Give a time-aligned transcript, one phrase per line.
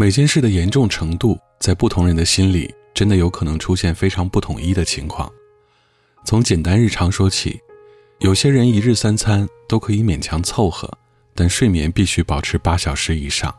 [0.00, 5.30] 每件事的严重程度，在不同人的心里，真的有可能出现非常不统一的情况。
[6.24, 7.60] 从简单日常说起，
[8.20, 10.90] 有些人一日三餐都可以勉强凑合，
[11.34, 13.54] 但睡眠必须保持八小时以上。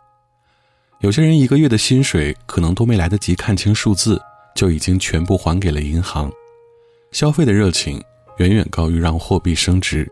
[1.01, 4.19] 有些人一个月的薪水可能都没来得及看清数字，
[4.55, 6.31] 就已经全部还给了银行。
[7.11, 8.03] 消费的热情
[8.37, 10.11] 远远高于让货币升值。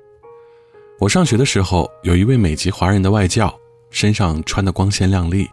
[0.99, 3.51] 我上学的时候，有一位美籍华人的外教，
[3.89, 5.49] 身上穿得光鲜亮丽。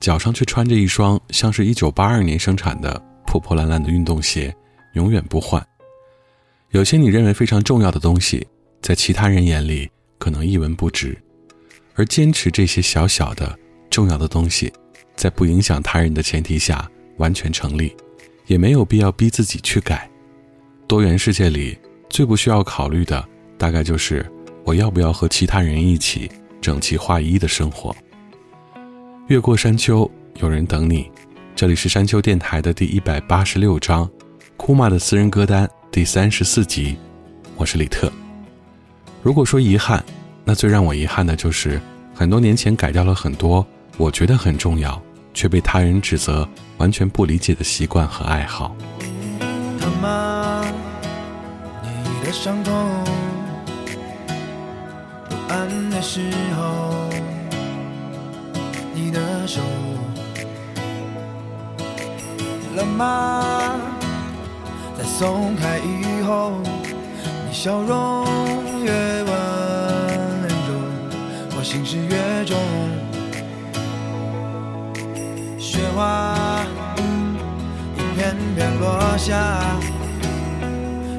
[0.00, 4.54] 脚上却穿着一双像是一九八二年生产的破破烂烂的运动鞋，
[4.94, 5.64] 永远不换。
[6.70, 8.46] 有些你认为非常重要的东西，
[8.80, 11.16] 在其他人眼里可能一文不值，
[11.94, 13.56] 而坚持这些小小的
[13.90, 14.72] 重要的东西，
[15.16, 17.94] 在不影响他人的前提下完全成立，
[18.46, 20.10] 也没有必要逼自己去改。
[20.88, 21.78] 多元世界里
[22.08, 23.22] 最不需要考虑的，
[23.58, 24.24] 大概就是
[24.64, 27.94] 我要不要和其他人一起整齐划一的生活。
[29.30, 30.10] 越过山丘，
[30.40, 31.08] 有人等你。
[31.54, 34.10] 这里是山丘电台的第一百八十六章，
[34.56, 36.96] 库玛的私人歌单第三十四集。
[37.54, 38.10] 我是李特。
[39.22, 40.04] 如果说遗憾，
[40.44, 41.80] 那最让我遗憾的就是
[42.12, 43.64] 很多年前改掉了很多
[43.98, 45.00] 我觉得很重要，
[45.32, 46.48] 却被他人指责
[46.78, 48.74] 完全不理解的习惯和爱好。
[49.78, 50.64] 他妈，
[51.84, 52.74] 你的伤痛，
[55.28, 56.20] 不安的时
[56.56, 56.99] 候。
[59.02, 59.62] 你的手
[62.76, 63.80] 了吗？
[64.96, 66.60] 在松开以后，
[67.48, 68.26] 你笑容
[68.84, 68.92] 越
[69.24, 69.32] 温
[70.68, 70.74] 柔，
[71.56, 72.58] 我心事越重。
[75.58, 76.36] 雪花
[77.96, 79.34] 一片片落下，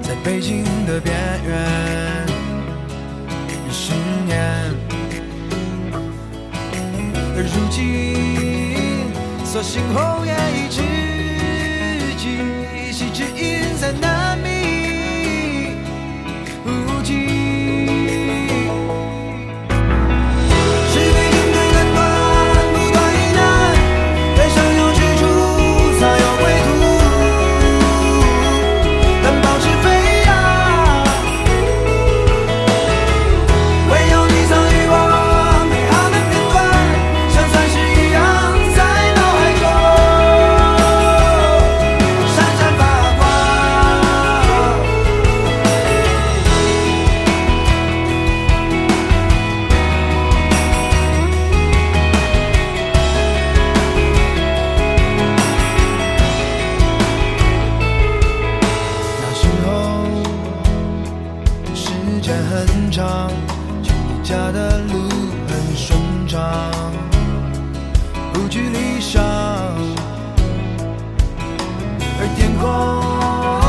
[0.03, 2.27] 在北京的边缘，
[3.67, 3.91] 一十
[4.27, 4.80] 年。
[7.41, 9.11] 而如今，
[9.43, 10.77] 所幸红颜已知
[12.15, 12.23] 己，
[12.93, 14.20] 惜只因在那
[62.67, 63.31] 很长
[63.81, 65.09] 去你家的路
[65.47, 66.71] 很顺畅
[68.31, 69.23] 不去理想
[72.19, 73.60] 而天空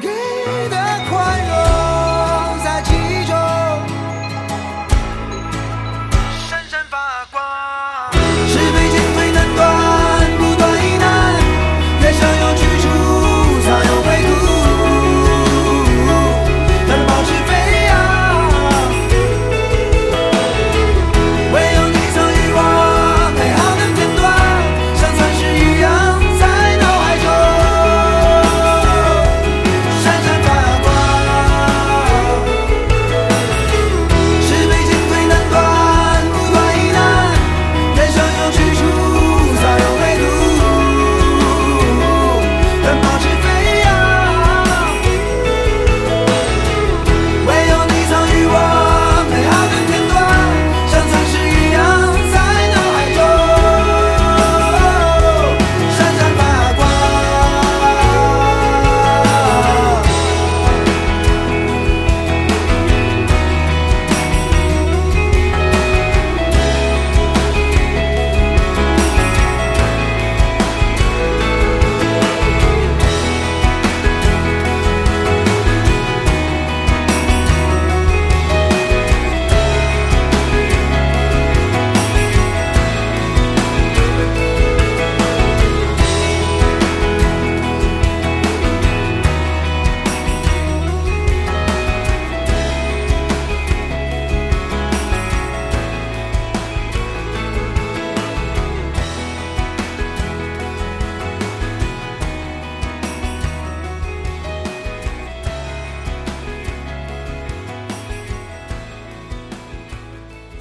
[0.00, 0.08] 给
[0.68, 0.76] 的
[1.08, 1.65] 快乐。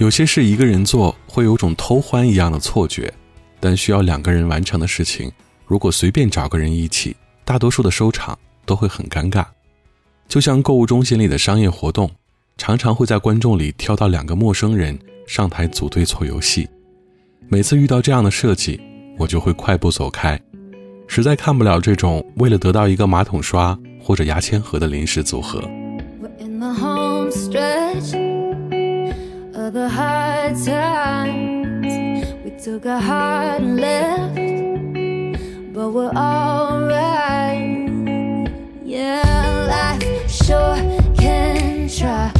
[0.05, 3.11] 有些事一个人做会有种偷欢一样的错觉，
[3.59, 5.31] 但需要两个人完成的事情，
[5.65, 8.37] 如果随便找个人一起，大多数的收场
[8.67, 9.43] 都会很尴尬。
[10.27, 12.07] 就像购物中心里的商业活动，
[12.55, 16.69] 常常会在观众里挑到两个陌生人上台组队做游戏。
[17.49, 18.79] 每次遇到这样的设计，
[19.17, 20.39] 我就会快步走开，
[21.07, 25.61] 实在看不了这种为了得到一个马桶刷或者牙签盒的临时组合。
[26.21, 28.44] We're in the home stretch
[29.65, 31.87] of the hard times.
[32.43, 34.35] We took a hard left,
[35.73, 37.89] but we're alright.
[38.83, 40.77] Yeah, life sure
[41.17, 42.31] can try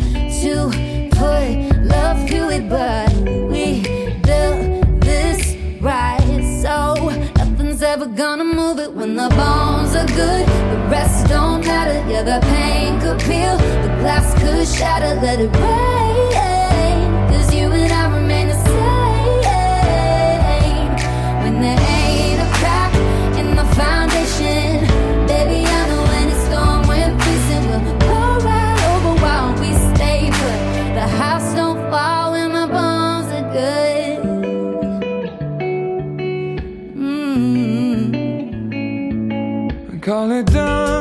[0.44, 0.70] to
[1.18, 3.12] put love to it, but
[3.50, 3.82] we
[4.22, 6.44] built this right.
[6.62, 6.94] So
[7.38, 10.46] nothing's ever gonna move it when the bones are good.
[10.48, 12.08] The rest don't matter.
[12.08, 15.16] Yeah, the pain could peel, the glass could shatter.
[15.20, 16.55] Let it rain,
[31.96, 34.18] ball when my bones are good.
[36.96, 38.84] Mm -hmm.
[40.06, 40.95] Call it done.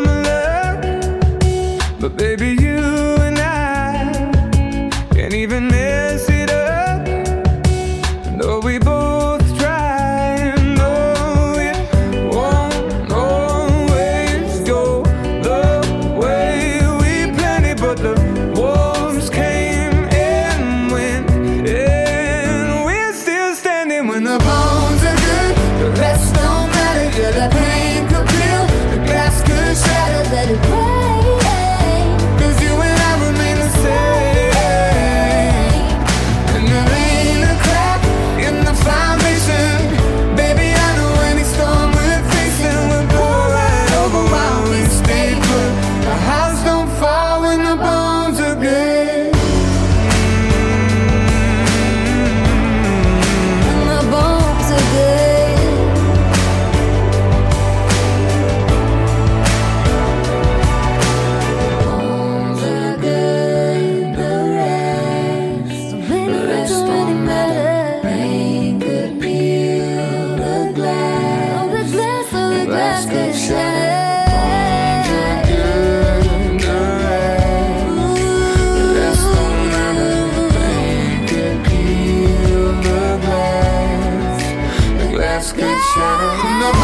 [85.57, 86.84] good show.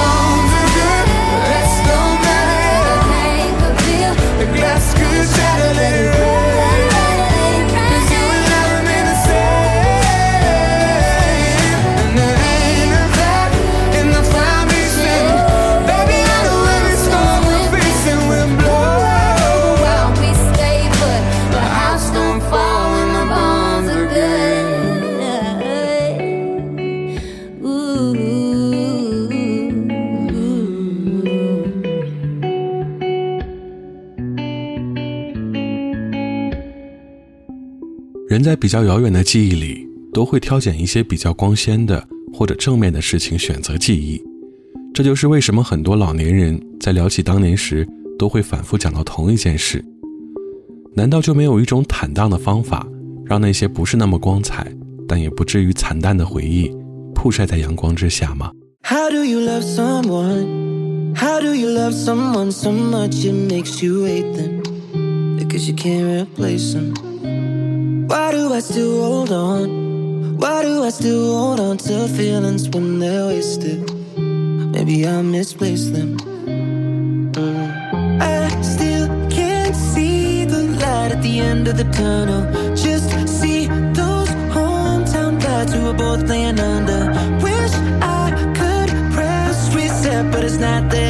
[38.61, 44.23] 比较遥远的记忆里，都会挑拣一些比较光鲜的或者正面的事情选择记忆。
[44.93, 47.89] 这就是为什么很多老年人在聊起当年时，
[48.19, 49.83] 都会反复讲到同一件事。
[50.95, 52.87] 难道就没有一种坦荡的方法，
[53.25, 54.71] 让那些不是那么光彩，
[55.09, 56.71] 但也不至于惨淡的回忆，
[57.15, 58.51] 曝晒在阳光之下吗
[58.83, 61.15] ？How do you love someone?
[61.15, 64.63] How do you love someone so much it makes you hate them?
[65.39, 66.93] Because you can't replace them.
[68.11, 70.37] Why do I still hold on?
[70.37, 73.89] Why do I still hold on to feelings when they're wasted?
[74.19, 76.19] Maybe I misplaced them.
[76.19, 78.21] Mm.
[78.21, 82.43] I still can't see the light at the end of the tunnel.
[82.75, 83.67] Just see
[84.01, 87.03] those hometown lights we were both laying under.
[87.45, 91.10] Wish I could press reset, but it's not that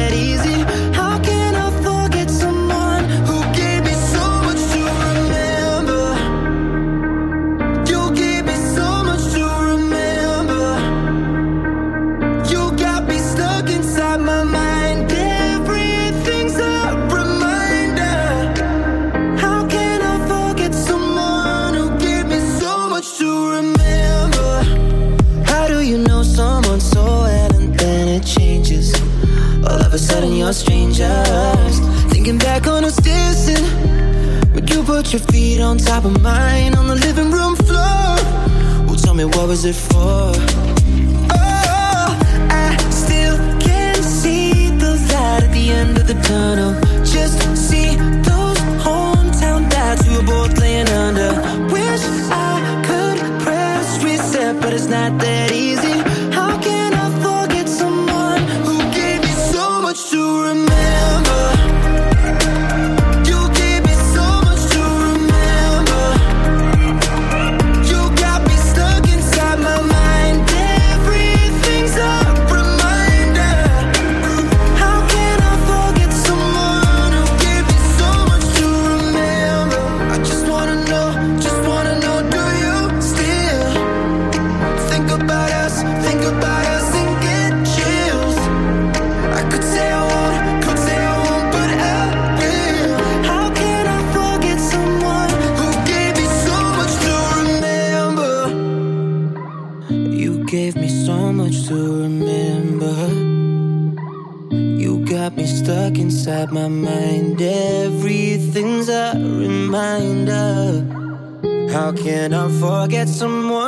[112.21, 113.60] can I forget someone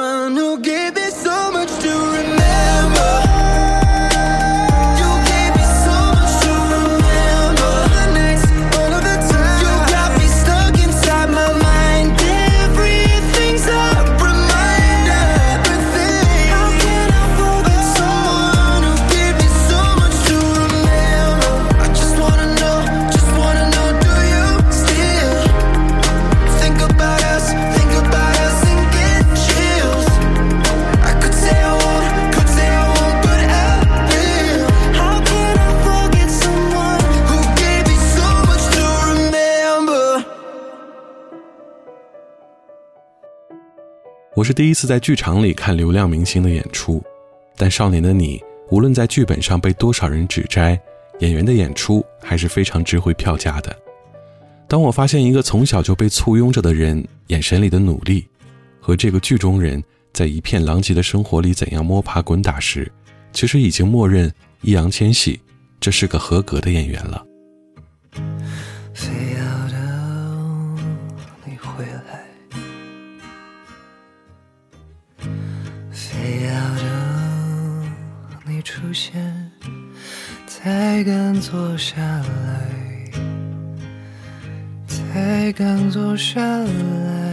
[44.44, 47.02] 我是第一次在剧场里看流量明星的演出，
[47.56, 50.78] 但少年的你，无论在剧本上被多少人指摘，
[51.20, 53.74] 演员的演出还是非常值回票价的。
[54.68, 58.28] 当我发现一个从小就被簇拥着的人眼神里的努力，
[58.82, 59.82] 和这个剧中人
[60.12, 62.92] 在一片狼藉的生活里怎样摸爬滚打时，
[63.32, 65.40] 其实已经默认易烊千玺
[65.80, 67.26] 这是个合格的演员了。
[68.94, 69.08] 非
[69.38, 70.78] 要等
[71.46, 72.23] 你回来，
[81.04, 82.70] 才敢坐下来，
[84.88, 87.33] 才敢坐下来。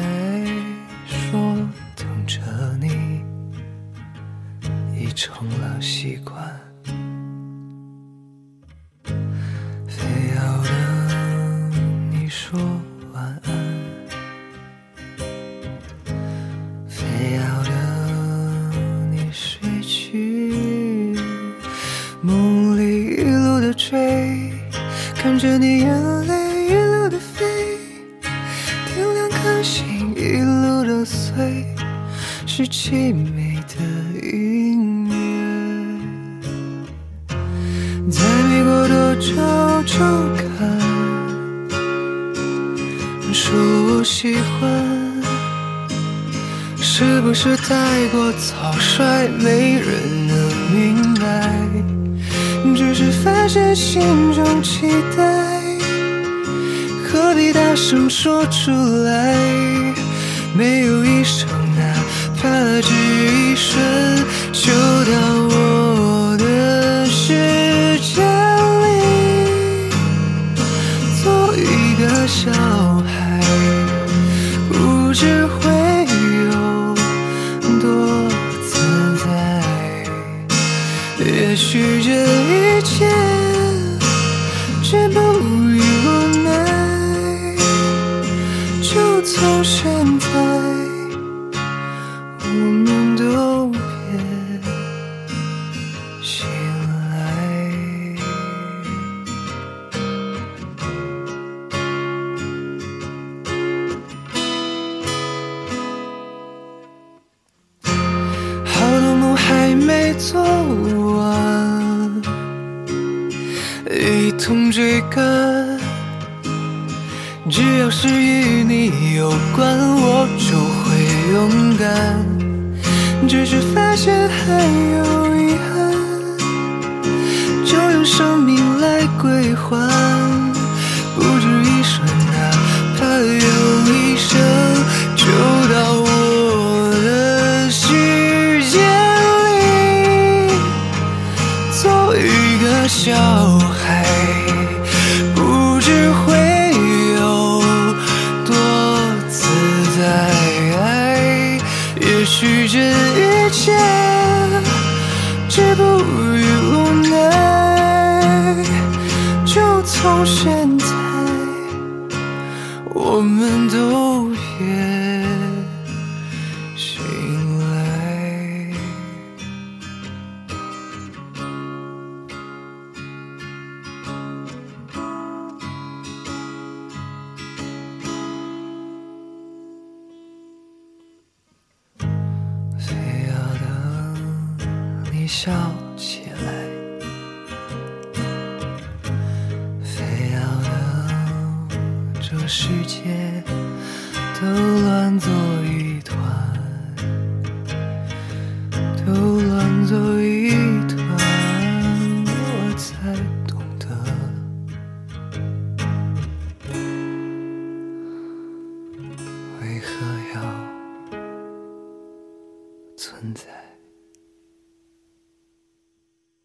[166.80, 167.19] see.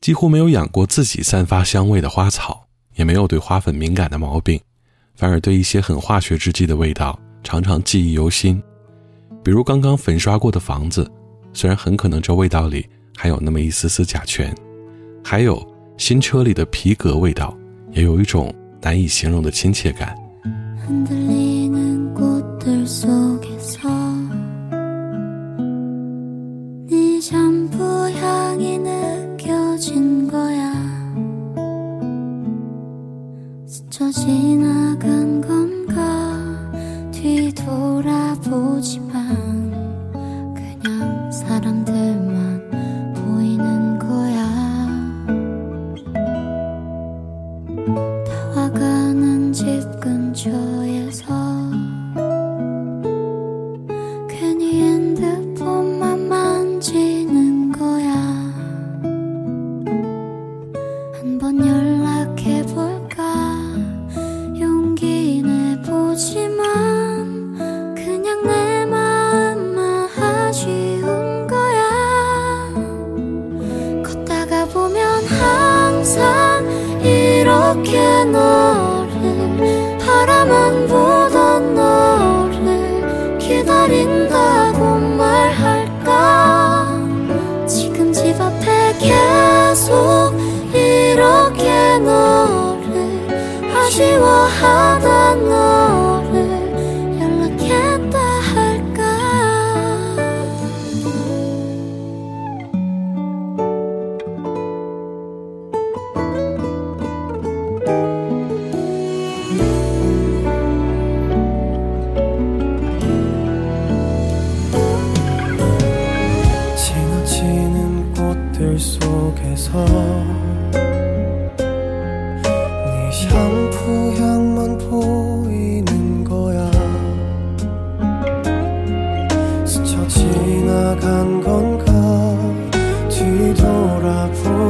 [0.05, 4.61] 几乎没有养过自己散发香味的花草也没有对花粉敏感的毛病。
[5.15, 8.61] 反而对一些很化学制剂的味道常常记忆犹新
[9.43, 11.11] 比如刚刚粉刷过的房子
[11.53, 12.87] 虽然很可能这味道里
[13.17, 14.53] 还有那么一丝丝甲醛
[15.23, 15.59] 还有
[15.97, 17.57] 新车里的皮革味道
[17.91, 20.15] 也有一种难以形容的亲切感。
[26.87, 27.81] 你想不
[28.21, 28.77] 要你
[29.85, 30.73] 잊혀진 거야.
[33.67, 36.71] 스쳐 지나간 건가?
[37.11, 39.14] 뒤돌아보지 마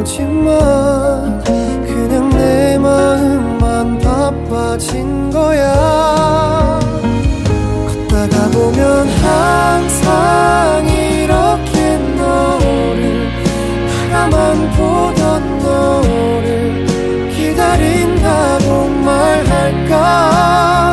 [0.05, 6.79] 뒤돌아보지만 그냥 내 마음만 바빠진 거야.
[8.07, 13.27] 걷다가 보면 항상 이렇게 너를
[14.09, 16.85] 바라만 보던 너를
[17.35, 20.84] 기다린다고 말할까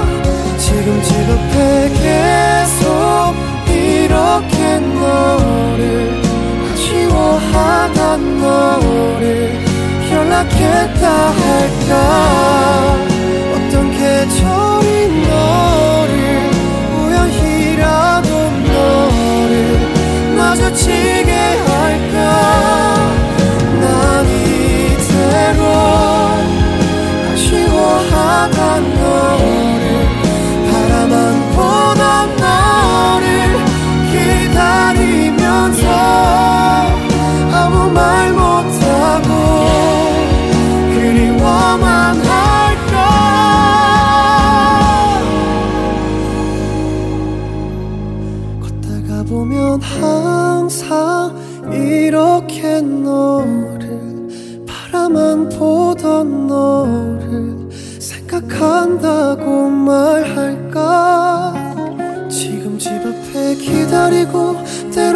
[10.43, 12.97] 연락했다 할까?
[13.55, 16.51] 어떤 계절이 너를
[16.97, 18.29] 우연히라도
[18.67, 22.92] 너를 마주치게 할까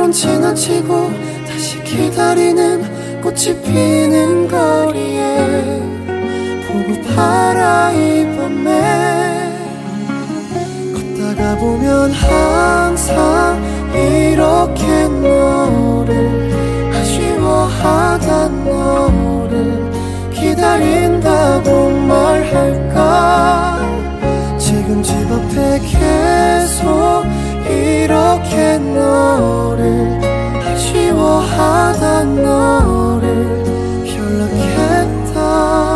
[0.07, 1.11] 때론 지나치고
[1.49, 5.83] 다시 기다리는 꽃이 피는 거리에
[6.69, 9.53] 보고파라 이 밤에
[10.95, 13.61] 걷다가 보면 항상
[13.95, 19.91] 이렇게 너를 아쉬워하던 너를
[20.33, 23.81] 기다린다고 말할까?
[24.59, 27.26] 지금 집 앞에 계속
[27.71, 30.21] 이렇게 너를
[30.65, 33.67] 아쉬워하던 너를
[34.17, 35.96] 연락했다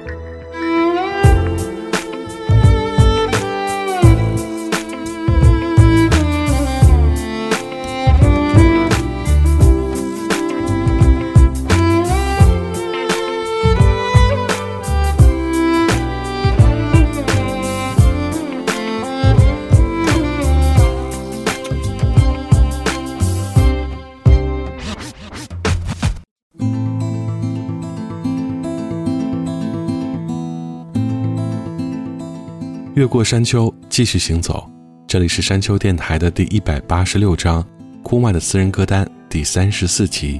[33.01, 34.63] 越过山丘，继续行走。
[35.07, 37.65] 这里是山丘电台的第一百八十六章，
[38.03, 40.39] 库麦的私人歌单第三十四集。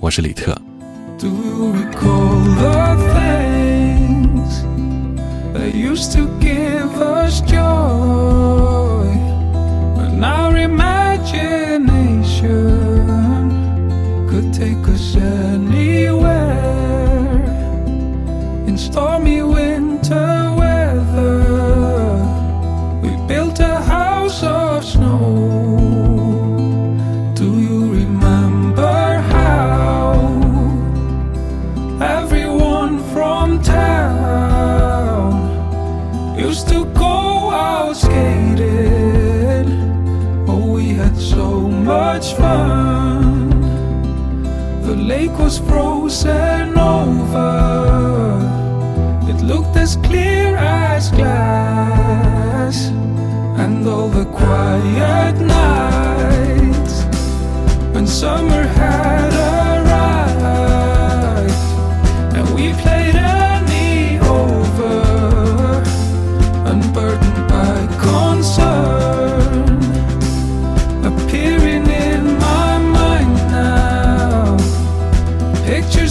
[0.00, 0.58] 我是李特。
[1.18, 4.62] Do you recall the things
[5.52, 9.04] that used to give us joy?
[9.94, 11.10] When our imagination
[14.30, 16.24] could take us anywhere
[18.66, 19.57] in stormy winter
[42.18, 43.48] much fun.
[44.82, 48.40] The lake was frozen over.
[49.30, 52.88] It looked as clear as glass.
[53.62, 57.04] And all the quiet nights
[57.94, 58.67] when summer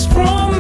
[0.06, 0.57] from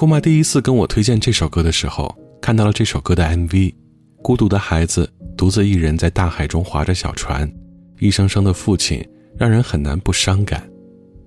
[0.00, 3.74] 姑妈第一次跟我推荐这首歌的时候，看到了这首歌的 MV，
[4.22, 7.46] 孤独的孩子独自一人在大海中划着小船，
[7.98, 10.66] 一声声的父亲让人很难不伤感。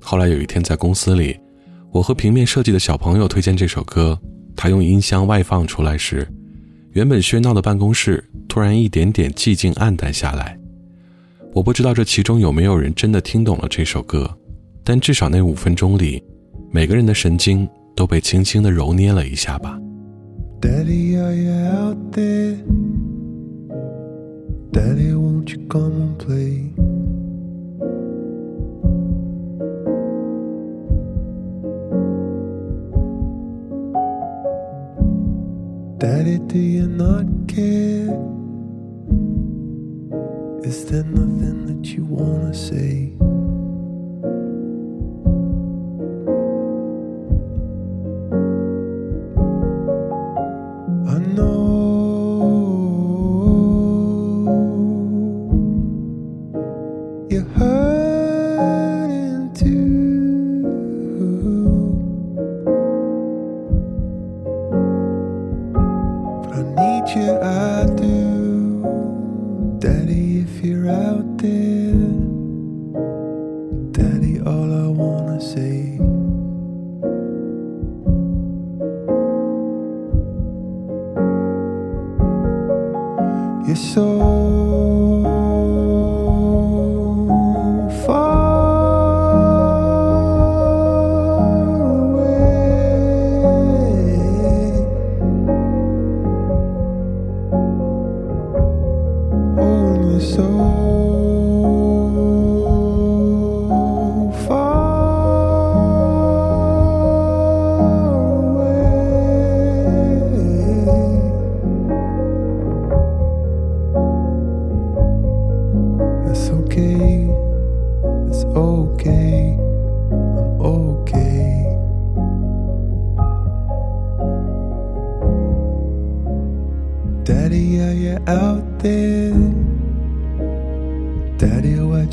[0.01, 1.39] 后来有一天在公司里，
[1.91, 4.19] 我和平面设计的小朋友推荐这首歌，
[4.55, 6.27] 他用音箱外放出来时，
[6.93, 10.57] 原本喧闹的办公室突然一点点寂静暗淡下来。
[11.53, 14.35] 我不知道这其中有没有人真的听懂了这首歌，
[14.83, 16.23] 但至少那五分钟里，
[16.71, 19.79] 每个人的神经都被轻轻地揉捏了一下吧。
[20.61, 22.57] Daddy, are you out there?
[24.71, 26.71] Daddy, won't you come and play?
[35.99, 38.17] Daddy, do you not care?
[40.63, 43.13] Is there nothing that you wanna say?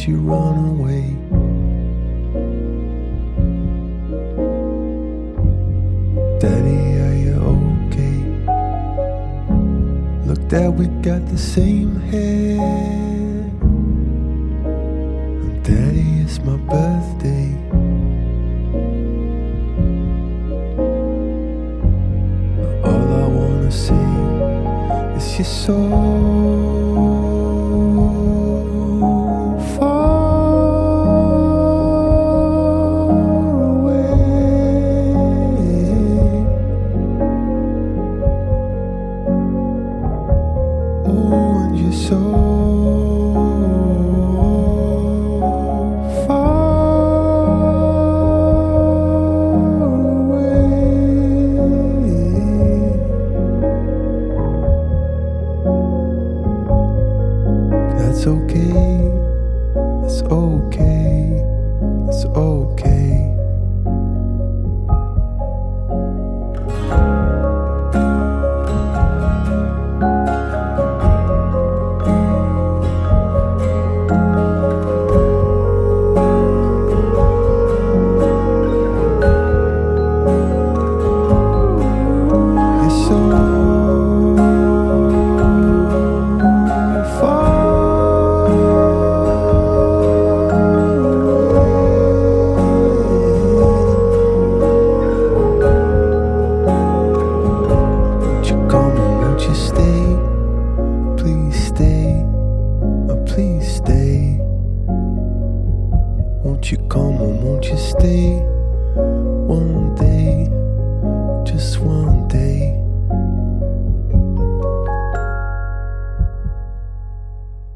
[0.07, 1.05] You run away?
[6.41, 7.35] Daddy, are you
[7.85, 8.19] okay?
[10.27, 13.20] Look, Dad, we got the same hair.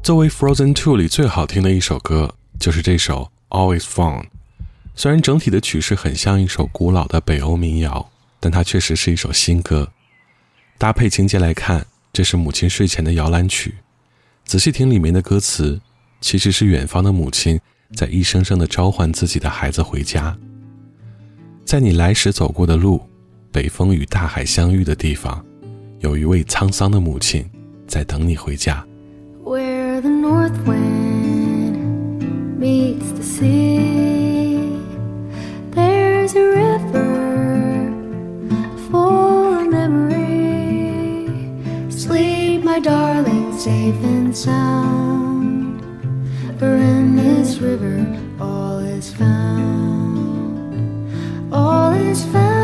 [0.05, 4.21] 作为《Frozen Two》里最好听的一首歌，就是这首《Always Fun》。
[4.93, 9.91] 虽然整体的曲式很像一首古老的北欧民谣，但它确实是一首新歌。
[10.77, 13.73] 搭配情节来看，这是母亲睡前的摇篮曲。
[14.43, 15.81] 仔细听里面的歌词，
[16.21, 17.59] 其实是远方的母亲
[17.95, 20.37] 在一声声的召唤自己的孩子回家。
[21.65, 23.01] 在你来时走过的路，
[23.51, 25.43] 北风与大海相遇的地方，
[26.01, 27.43] 有一位沧桑的母亲
[27.87, 28.85] 在等你回家。
[29.95, 34.77] Where the north wind meets the sea,
[35.69, 37.93] there's a river
[38.91, 41.29] full of memory.
[41.89, 45.81] Sleep, my darling, safe and sound.
[46.59, 48.05] For in this river,
[48.37, 50.73] all is found.
[51.53, 52.54] All is found.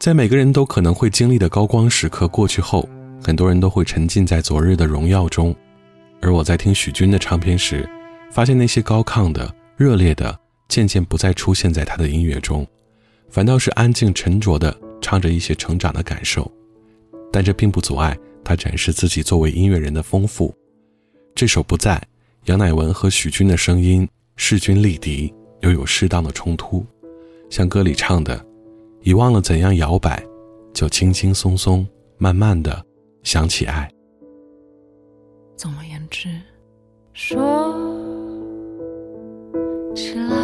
[0.00, 2.88] 在每个人都可能会经历的高光时刻过去后，
[3.22, 5.54] 很多人都会沉浸在昨日的荣耀中。
[6.22, 7.86] 而我在听许君的唱片时，
[8.30, 10.34] 发现那些高亢的、热烈的，
[10.68, 12.66] 渐渐不再出现在他的音乐中，
[13.28, 16.50] 反倒是安静沉着的唱着一些成长的感受。
[17.30, 20.54] 但这并不阻碍他展示自己作为音乐人的丰富。
[21.34, 21.96] 这首《不在》，
[22.46, 25.30] 杨乃文和许君的声音势均力敌，
[25.60, 26.86] 又有适当的冲突，
[27.50, 28.46] 像歌里唱的。
[29.02, 30.22] 遗忘了怎样摇摆，
[30.72, 31.86] 就轻轻松松、
[32.18, 32.84] 慢慢的
[33.22, 33.90] 想起爱。
[35.56, 36.28] 总而言之，
[37.14, 37.74] 说
[39.94, 40.34] 起来，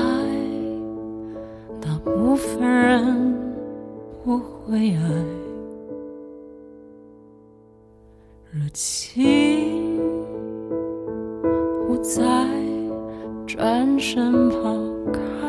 [1.80, 3.34] 大部分人
[4.24, 5.08] 不会爱，
[8.52, 9.98] 热情
[11.86, 12.22] 不再
[13.46, 14.56] 转身抛
[15.12, 15.45] 开。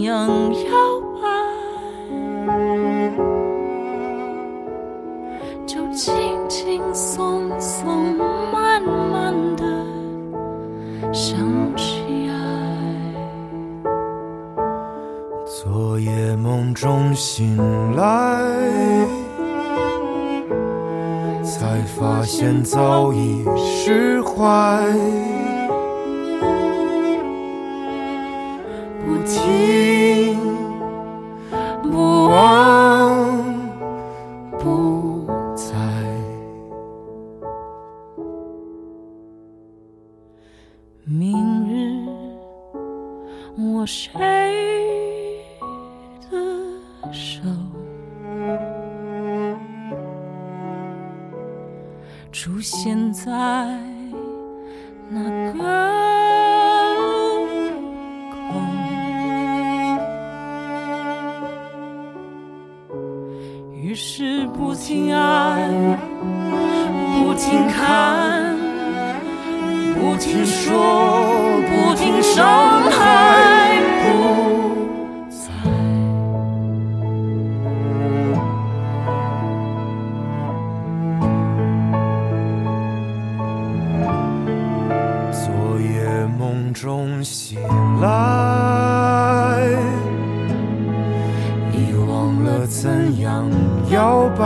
[0.00, 1.28] 样摇摆，
[5.66, 6.14] 就轻
[6.48, 8.14] 轻松松、
[8.52, 9.64] 慢慢的
[11.12, 11.36] 想
[11.76, 12.32] 起爱。
[15.44, 17.56] 昨夜梦中醒
[17.96, 18.44] 来，
[21.42, 24.86] 才发现早已释怀。
[88.08, 89.60] 爱，
[91.72, 91.76] 已
[92.08, 93.50] 忘了怎样
[93.90, 94.44] 摇摆，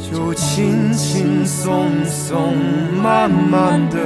[0.00, 2.56] 就轻轻松松、
[3.02, 3.98] 慢慢的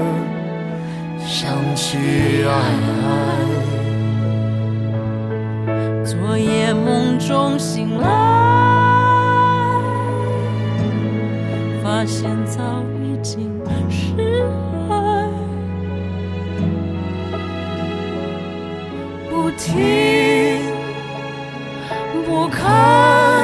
[1.24, 1.96] 想起
[2.44, 2.50] 爱。
[6.04, 8.08] 昨夜梦中醒来，
[11.82, 12.60] 发现早
[13.02, 13.50] 已经
[13.88, 14.69] 失。
[19.62, 20.58] 听
[22.24, 23.39] 不看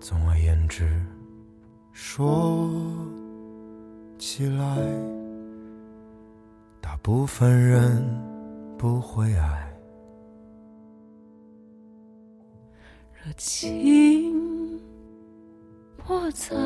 [0.00, 0.88] 总而言之，
[1.92, 2.70] 说
[4.18, 4.64] 起来，
[6.80, 8.02] 大部分人
[8.78, 9.64] 不会爱。
[13.12, 14.80] 热情
[16.06, 16.56] 我在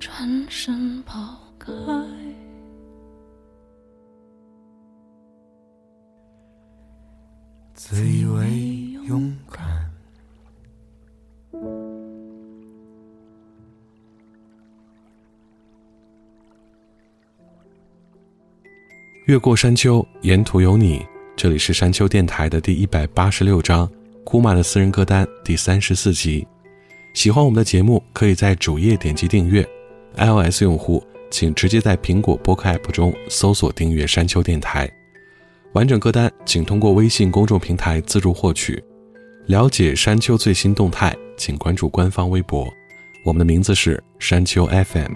[0.00, 1.72] 转身抛开，
[7.74, 8.50] 自以为
[9.06, 9.79] 勇敢。
[19.30, 21.06] 越过山丘，沿途有你。
[21.36, 23.88] 这里是山丘电台的第一百八十六章，
[24.24, 26.44] 库玛的私人歌单第三十四集。
[27.14, 29.64] 喜欢我们的节目，可以在主页点击订阅。
[30.16, 31.00] iOS 用户
[31.30, 34.90] 请直接在苹果播客 App 中搜索订阅山丘电台。
[35.74, 38.82] 完整歌单请通过微信公众平台自助获取。
[39.46, 42.66] 了解山丘最新动态，请关注官方微博。
[43.24, 45.12] 我们的名字是山丘 FM。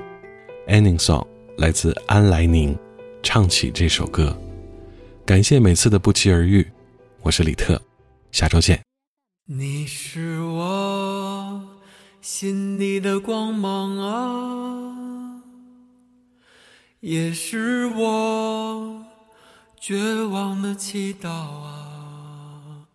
[0.69, 1.27] Ending Song
[1.59, 2.79] 来自安来宁，
[3.25, 4.39] 唱起这首歌。
[5.25, 6.71] 感谢每次的不期而遇，
[7.23, 7.81] 我是李特，
[8.31, 8.81] 下周见。
[9.47, 11.69] 你是我
[12.21, 15.43] 心底的光芒啊，
[17.01, 19.05] 也是我
[19.81, 22.87] 绝望的祈祷啊。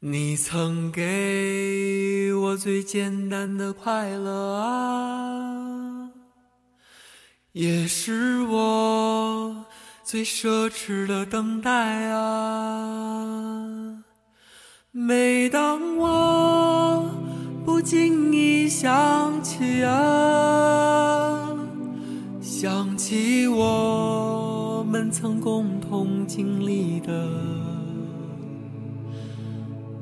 [0.00, 5.75] 你曾给我最简单的快乐啊，
[7.56, 9.64] 也是我。
[10.04, 11.70] 最奢侈的等待
[12.10, 13.64] 啊！
[14.92, 17.10] 每当我
[17.64, 21.48] 不经意想起啊，
[22.42, 27.26] 想起我们曾共同经历的，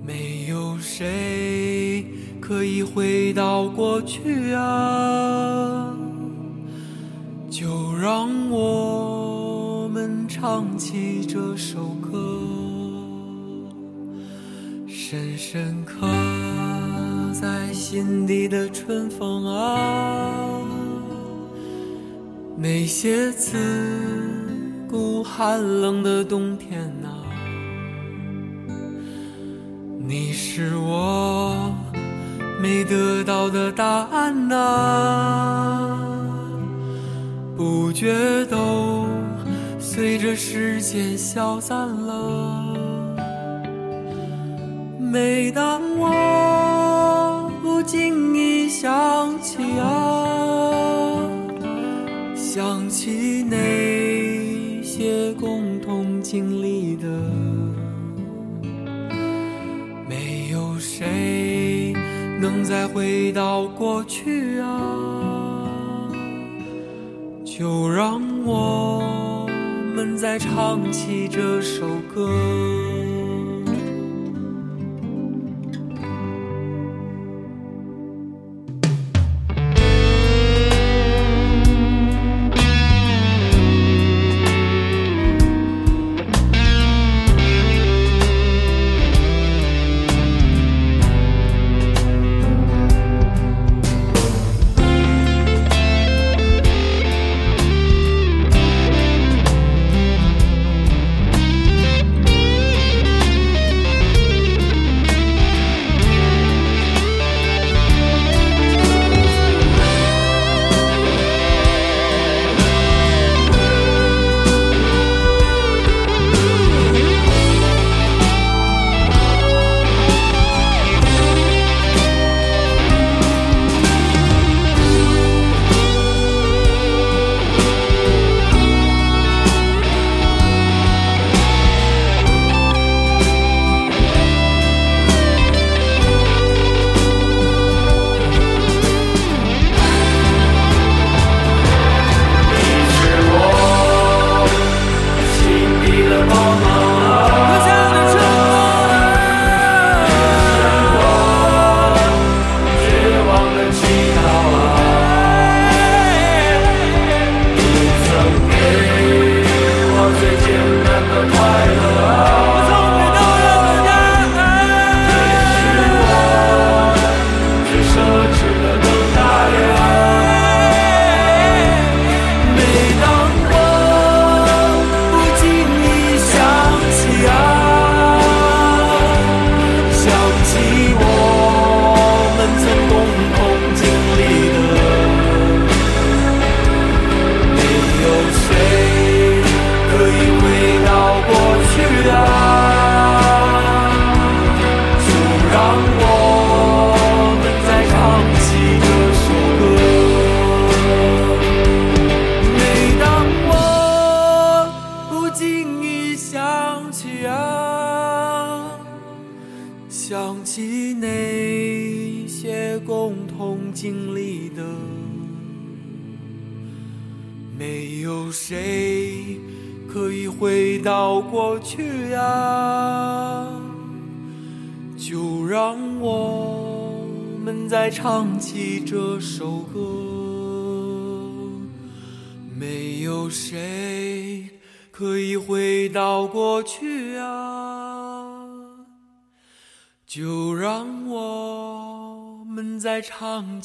[0.04, 2.04] 没有谁
[2.40, 5.93] 可以回到过去啊，
[7.96, 10.24] 让我们。
[10.26, 12.10] 唱起这首歌，
[14.86, 16.08] 深深刻
[17.32, 20.28] 在心底的春风啊，
[22.56, 23.56] 那些刺
[24.90, 27.14] 骨寒冷的冬天啊，
[29.98, 31.72] 你是我
[32.60, 36.13] 没得到的答案啊，
[37.56, 39.06] 不觉都。
[39.78, 42.74] 随着时间消散了。
[44.98, 51.16] 每当我不经意想起啊，
[52.34, 57.06] 想起那些共同经历的，
[60.08, 61.92] 没有谁
[62.40, 65.23] 能再回到过去啊，
[67.56, 69.04] 就让我。
[69.94, 73.03] 们再唱起这首歌。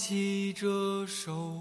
[0.10, 1.59] 记着手